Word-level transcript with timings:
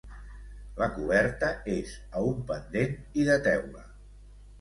La 0.77 0.85
coberta 0.93 1.49
és 1.73 1.91
a 2.21 2.23
un 2.29 2.39
pendent 2.53 2.97
i 3.21 3.27
de 3.29 3.37
teula. 3.49 3.85